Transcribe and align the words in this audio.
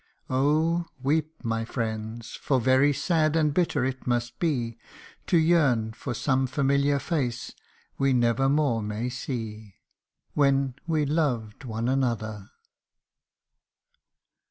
Oh! 0.31 0.87
weep 1.03 1.43
my 1.43 1.63
friends 1.63 2.31
for 2.33 2.59
very 2.59 2.91
sad 2.91 3.35
and 3.35 3.53
bitter 3.53 3.85
it 3.85 4.07
must 4.07 4.39
be 4.39 4.79
To 5.27 5.37
yearn 5.37 5.93
for 5.93 6.15
some 6.15 6.47
familiar 6.47 6.97
face 6.97 7.53
we 7.99 8.11
never 8.11 8.49
more 8.49 8.81
may 8.81 9.09
see 9.09 9.75
When 10.33 10.73
we 10.87 11.05
loved 11.05 11.65
one 11.65 11.87
another 11.87 12.49